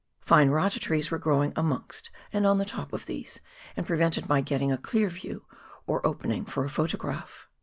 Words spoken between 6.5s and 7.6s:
a photograph.